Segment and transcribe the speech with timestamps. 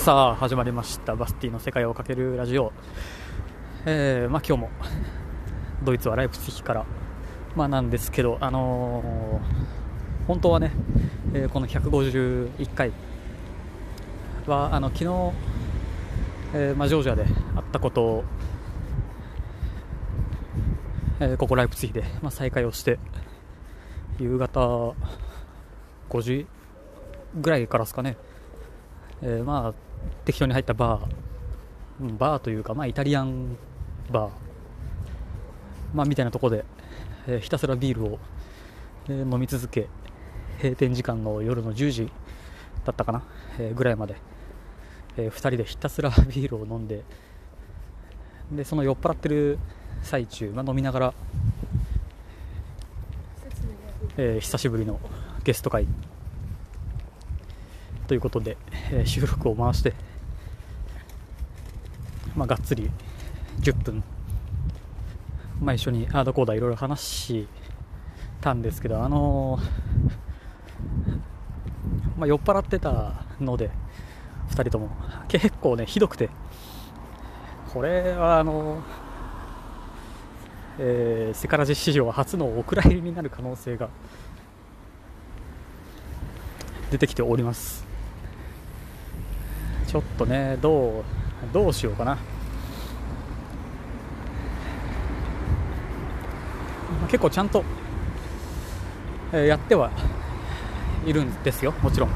[0.00, 1.14] さあ始まりました。
[1.14, 2.72] バスティの世界をかけるラジオ、
[3.84, 4.70] えーまあ、今日も
[5.84, 6.86] ドイツはライプツィヒから、
[7.54, 10.72] まあ、なんですけど、あのー本当はね、
[11.34, 12.92] えーこの151回
[14.46, 15.04] はあの昨日、
[16.54, 18.24] えーまあ、ジョージアであったことを、
[21.20, 22.98] えここライプツィヒで、まあ、再会をして
[24.18, 24.94] 夕方
[26.08, 26.46] 5時
[27.38, 28.16] ぐらいからですかね。
[29.22, 29.74] えーまあ
[30.24, 32.16] 適当に入ったバー。
[32.18, 33.56] バーというか、まあ、イタリアン
[34.10, 34.30] バー、
[35.92, 36.64] まあ、みたいなところで、
[37.26, 38.18] えーひたすらビールを、
[39.08, 39.88] えー飲み続け
[40.62, 42.12] 閉店時間の夜の10時
[42.86, 43.22] だったかな、
[43.58, 44.16] えーぐらいまで、
[45.18, 47.04] え2人でひたすらビールを飲んで
[48.50, 49.58] でその酔っ払ってる
[50.02, 51.14] 最中、まあ、飲みながら、
[54.16, 54.98] えー久しぶりの
[55.44, 55.86] ゲスト会
[58.10, 58.56] ということで、
[58.90, 59.94] えー収録を回して、
[62.34, 62.90] まあ、がっつり
[63.60, 64.02] 10分、
[65.60, 67.48] まあ、一緒にアードコーダーいろいろ話し
[68.40, 69.62] たんですけど、あのー
[72.18, 73.70] まあ、酔っ払ってたので
[74.48, 74.90] 2人とも。
[75.28, 76.30] 結構ねひどくて。
[77.72, 78.82] これはあのー
[80.80, 83.88] えーセカラジ史上初のお蔵入りになる可能性が
[86.90, 87.89] 出てきております。
[89.90, 91.04] ちょっとねどう
[91.52, 92.16] どうしようかな。
[97.08, 97.64] 結構ちゃんと、
[99.32, 99.90] えーやっては
[101.04, 102.10] いるんですよもちろん。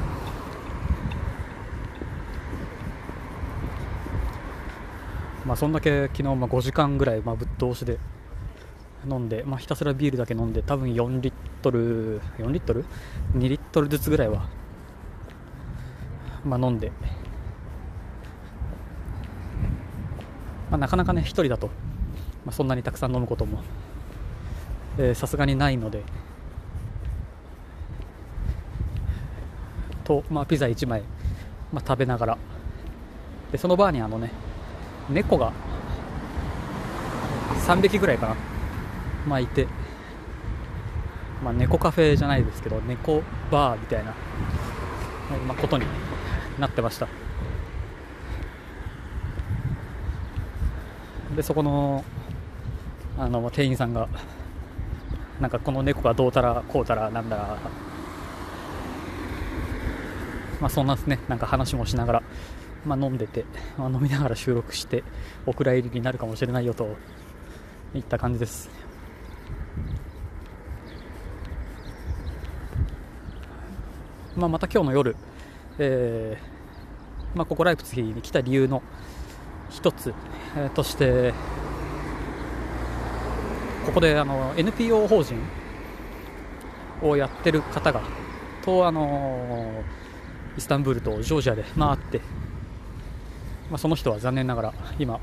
[5.45, 7.99] まあそんだけ昨日まあ5時間ぐらいまあぶっ通しで
[9.05, 12.85] 飲んで、まあ、ひたすらビールだけ飲んで多分4リットル4リットル
[13.35, 14.47] ？2リットルずつぐらいは
[16.45, 16.93] まあ、飲んで、
[20.75, 21.69] まあ、なかなかね1人だと、
[22.45, 23.63] まあ、そんなにたくさん飲むことも
[25.15, 26.03] さすがにないので
[30.03, 31.03] と、まあ、ピザ1枚、
[31.73, 32.39] まあ、食べながら
[33.53, 34.33] でそのバーにあのね
[35.09, 35.53] 猫が
[37.65, 38.37] 3匹ぐらいかな、
[39.29, 39.69] まあ、いて、
[41.45, 44.13] まあ、猫カフェじゃないですけど猫バーみたいな、
[45.47, 45.87] まあ、ことに
[46.59, 47.07] なってました。
[51.35, 52.05] でそこの
[53.19, 54.09] あの店員さんが
[55.41, 57.59] なんかこの猫がどうたらこうたらなんだら
[60.61, 61.19] まあそんなですね。
[61.29, 62.23] なんか話もしながら、
[62.87, 63.45] まあ、飲んでて、
[63.77, 65.03] まあ、飲みながら収録して
[65.47, 66.97] お蔵入りになるかもしれないよと
[67.95, 68.71] いった感じです。
[74.37, 75.17] まあ、また今日の夜
[75.79, 78.81] えーまあ、ここライプツィヒに来た理由の
[79.71, 80.15] 一つ、
[80.57, 81.35] えーとして
[83.87, 85.39] ここであの NPO 法人
[87.03, 88.03] をやってる方が
[88.65, 89.83] とあの
[90.57, 92.19] イスタンブールとジョージアで回って、
[93.71, 95.21] まあ、その人は残念ながら今、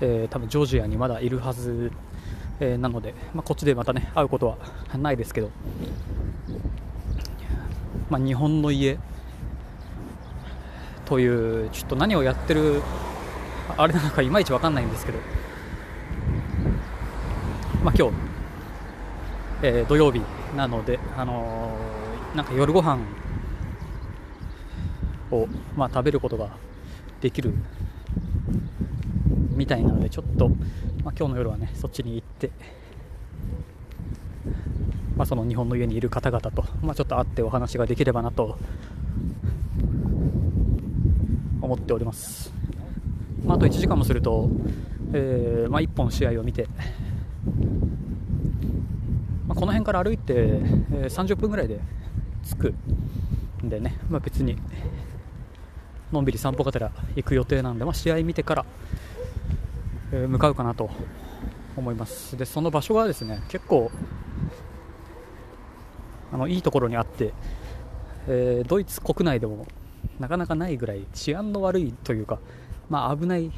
[0.00, 1.92] えー多分ジョージアにまだいるはず、
[2.60, 4.58] えーなので、まあ、こっちでまたね会うことは
[4.98, 5.50] ないですけど
[8.10, 8.98] まあ、日本の家
[11.06, 12.82] というちょっと何をやってる
[13.76, 15.18] あれなのかいまいち分かんないんですけど、
[17.84, 18.14] まあ、今日、
[19.62, 20.20] えー土曜日
[20.56, 22.98] なので、あのーなんか夜ご飯
[25.30, 25.46] を、
[25.76, 26.50] まあ、食べることが
[27.20, 27.52] できる
[29.50, 30.58] みたいなのでちょっと、まあ、
[31.16, 32.50] 今日の夜はねそっちに行って。
[35.14, 38.58] まあ、その日本の家にいる方々と、まあ、ちょっと会ってお話ができればなと
[41.60, 42.52] 思っております、
[43.44, 44.48] まあ、あと1時間もすると、
[45.12, 46.68] えーまあ、1本試合を見て、
[49.46, 51.80] まあ、この辺から歩いて、えー30分ぐらいで
[52.44, 52.74] 着く
[53.64, 54.56] んでね、まあ、別に
[56.12, 58.64] のんびり散歩がてら行く予定なんで、まあ、試合見てから、
[60.12, 60.90] えー向かうかなと
[61.76, 62.36] 思います。
[62.36, 63.90] でその場所がですね結構
[66.32, 67.32] あのいいところにあって、
[68.28, 69.66] えードイツ国内でも
[70.20, 72.38] なかなかないぐらい治安の悪いというか、
[72.88, 73.50] まあ、危ない。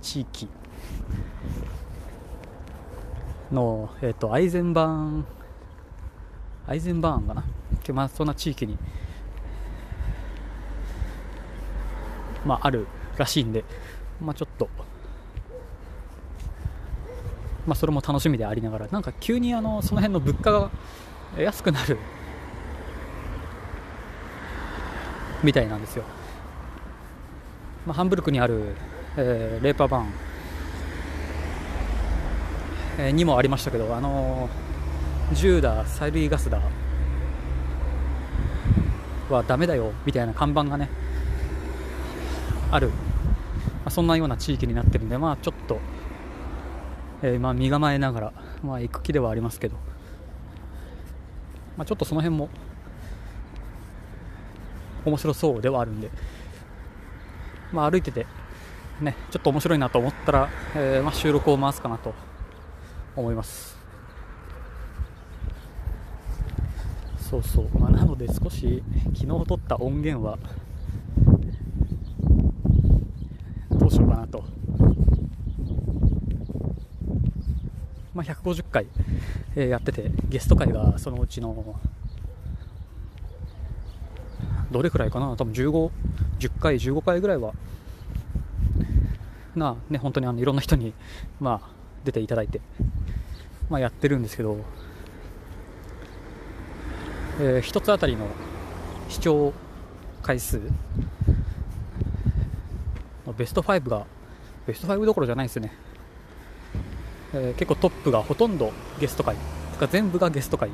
[0.00, 0.48] 地域。
[3.52, 5.26] の、えー、とアイゼンバーン。
[6.66, 7.44] アイゼンバーンかな、
[7.92, 8.78] まあ、そんな地域に、
[12.46, 12.86] まあ、ある
[13.16, 13.64] らしいんで、
[14.20, 14.68] まあ、ちょっと、
[17.66, 18.88] まあ、それも楽しみでありながら。
[18.88, 20.70] なんか急にあのその辺の物価が
[21.36, 21.98] 安くなる。
[25.42, 26.04] みたいなんですよ、
[27.86, 28.74] まあ、ハンブルクにある、
[29.16, 30.12] えー、レーパーバーン、
[32.98, 36.60] えー、にもありましたけど、あのー、銃だ、催涙ガスだ
[39.28, 40.88] はダメだよみたいな看板がね
[42.70, 42.94] ある、ま
[43.86, 45.80] あ、そんなような地域になってるんで、まあ、ちょっと、
[47.22, 48.32] えー、まあ身構えながら、
[48.62, 49.76] まあ、行く気ではありますけど、
[51.76, 52.48] まあ、ちょっとその辺も
[55.04, 56.10] 面白そうではあるんで、
[57.72, 58.26] まあ、歩いてて、
[59.00, 62.14] ね、ちょっと面白いなと思ったら、えーまあ、収録を回すかなと
[63.16, 63.76] 思います。
[67.18, 68.82] そうそう、まあ、なので少し
[69.14, 70.38] 昨日撮った音源は
[73.70, 74.44] どうしようかなと、
[78.12, 78.86] まあ、150回、
[79.56, 81.80] えー、やっててゲスト回がそのうちの
[84.70, 85.34] どれくらいかな？
[85.34, 85.90] 多分15、
[86.48, 87.52] 10回、15回ぐらいは
[89.54, 90.94] なね本当にあのいろんな人に、
[91.40, 91.68] まあ、
[92.04, 92.60] 出ていただいて、
[93.68, 94.56] まあ、やってるんですけど
[97.40, 98.26] えー、1つあたりの
[99.08, 99.52] 視聴
[100.22, 100.60] 回数
[103.36, 104.06] ベスト5が
[104.66, 105.72] ベスト5どころじゃないですね、
[107.32, 109.36] えー、結構トップがほとんどゲスト回
[109.80, 110.70] か全部がゲスト回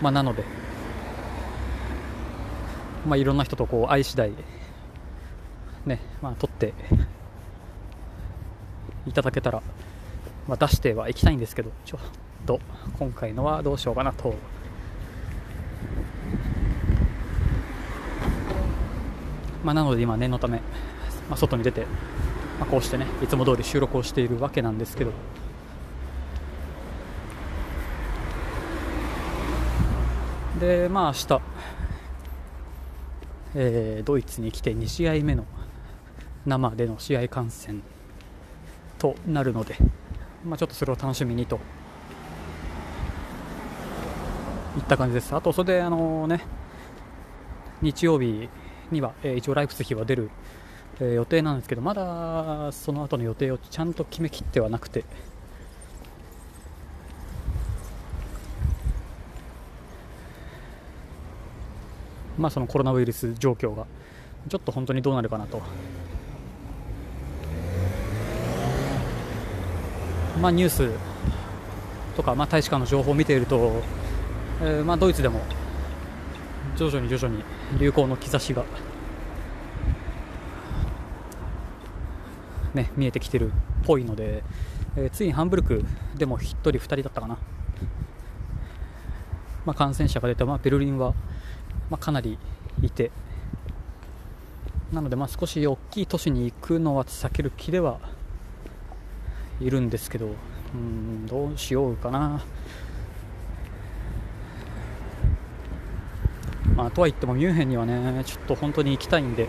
[0.00, 0.44] まあなので
[3.06, 4.32] まあいろんな人とこう愛次第
[5.86, 6.74] ねまあ撮って
[9.06, 9.62] いただけたら
[10.46, 12.00] まあ出してはいきたいんですけどちょっ
[12.46, 12.60] と
[12.98, 14.34] 今回のはどうしようかなと。
[19.62, 20.56] まあ、なので今念のため、
[21.28, 21.82] まあ、外に出て、
[22.58, 25.12] まあ、こうしてねいつも通り収録をしているわけなんですけど。
[30.58, 31.40] でまあ明日、
[33.54, 35.44] えー、ドイツに来て2試合目の
[36.46, 37.82] 生での試合観戦
[38.98, 39.76] となるので、
[40.44, 41.58] まあ、ちょっとそれを楽しみにと
[44.76, 45.34] いった感じです。
[45.34, 46.42] あと、それで、あのね、
[47.82, 48.48] 日曜日
[48.90, 50.30] には、えー、一応ライフツヒは出る、
[51.00, 55.04] えー、予定なんですけど、まだその後の予定をちゃんと決めきってはなくて、
[62.40, 63.86] まあ、そのコロナウイルス状況が
[64.48, 65.62] ちょっと本当にどうなるかなと。
[70.40, 70.90] まあ、ニュース
[72.16, 73.82] とか、まあ、大使館の情報を見ていると
[74.62, 75.40] えー、まあ、ドイツでも
[76.76, 77.42] 徐々に徐々に
[77.78, 78.62] 流行の兆しが、
[82.74, 83.50] ね、見えてきてるっ
[83.84, 84.44] ぽいので、
[84.96, 85.82] えー、ついにハンブルク
[86.14, 87.38] でも1人、2人だったかな、
[89.64, 91.14] まあ、感染者が出て、まあ、ベルリンは、
[91.90, 92.38] まあ、かなり
[92.82, 93.10] いて。
[94.92, 98.00] なのでまあ少し大きい都市に行くのは避ける気では
[99.60, 100.30] いるんですけど
[100.74, 102.42] うんどうしようかな。
[106.74, 109.46] まあ、とは言ってもミュンヘンにはねちょっと本当に行きたいんで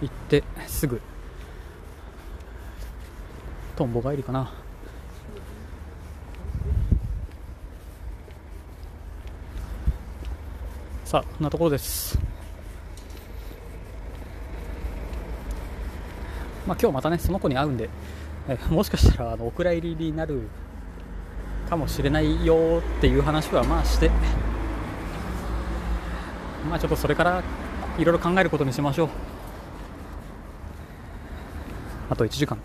[0.00, 1.00] 行ってすぐ。
[3.74, 4.52] トンボ帰りかな。
[11.12, 12.18] さあこんなところです。
[16.66, 17.90] まあ今日またねその子に会うんで
[18.48, 20.48] え もしかしたらあのお蔵入りになる
[21.68, 24.10] かもしれないよっていう話はまあして。
[26.70, 27.42] まあちょっとそれから
[27.98, 29.08] いろいろ考えることにしましょう。
[32.08, 32.56] あと1時間。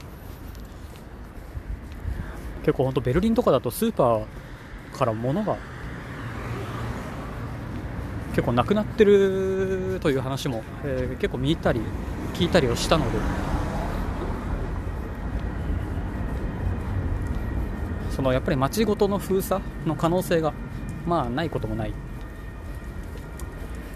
[2.64, 4.26] 結構本当ベルリンとかだとスーパー
[4.98, 5.58] から物が
[8.38, 11.82] 結構なくなってるという話も、えー、結構見たり
[12.36, 13.18] 聞いたりをしたので。
[18.12, 20.54] そのやっぱり街ごとの封鎖の可能性が
[21.08, 21.94] まあないこともない。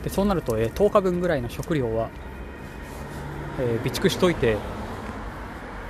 [0.04, 2.10] でそうなると、えー、10日分ぐらいの食料は、
[3.60, 4.58] えー、備蓄しといて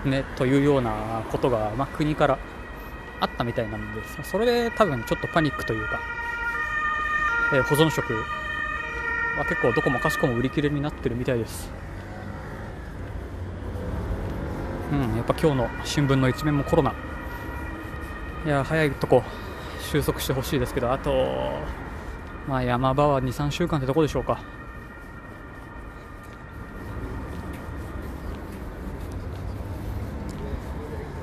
[0.03, 2.37] ねというようなことが、まあ、国から
[3.21, 6.01] あったみたいなのでそれで多分ちょっとパニックというか、
[7.53, 8.13] えー、保存食
[9.37, 11.69] は結構どこもかしこも売り切れになってるみたいです。
[14.91, 16.93] うんやっぱ今日の新聞の一面もコロナ。
[18.45, 19.23] いや早いとこ
[19.79, 21.51] 収束してほしいですけどあと、
[22.47, 24.39] まあ、山場は23週間ってとこでしょうか。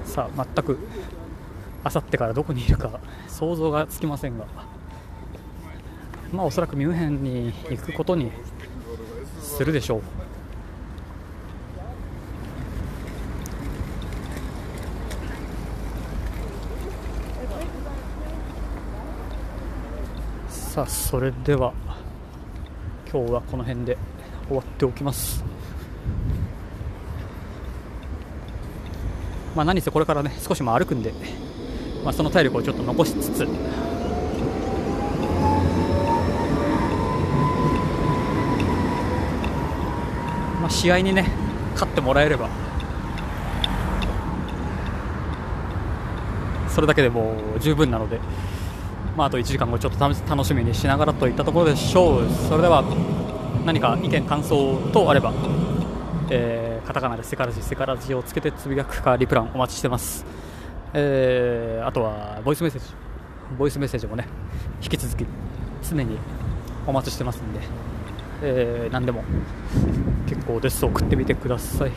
[0.04, 0.78] さあ全く
[1.84, 4.46] あさってからどこにいるか想像がつきませんが、
[6.32, 8.30] まあ、おそらくミュンヘンに行くことに
[9.40, 10.02] するでしょう。
[20.78, 21.72] さあそれでは
[23.10, 23.98] 今日はこの辺で
[24.46, 25.42] 終わっておきます
[29.56, 31.12] まあ何せこれからね少しも歩くんで、
[32.04, 33.48] まあ、その体力をちょっと残しつつ
[40.68, 41.26] まあ試合にね
[41.72, 42.48] 勝ってもらえれば。
[46.68, 48.20] それだけでも十分なので。
[49.16, 52.30] まあ、あと1時間後ちょっと楽しみにしながらといったところでしょう。
[52.48, 52.84] それでは
[53.66, 55.32] 何か意見感想等あれば、
[56.30, 60.24] えー、カタカナでセカラジセカラジをつけてつぶやくかリプランお待ちしてます、
[60.94, 62.86] えー、あとはボイスメッセージ。
[63.58, 64.28] ボイスメッセージもね
[64.80, 65.26] 引き続き
[65.82, 66.16] 常に
[66.86, 67.58] お待ちしてますんで、
[68.42, 69.24] えー、何でも。
[70.26, 70.84] 結構です。
[70.84, 71.92] 送ってみてください。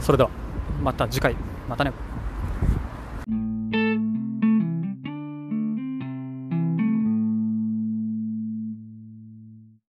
[0.00, 0.30] それでは
[0.82, 1.36] また次回。
[1.68, 1.92] またね。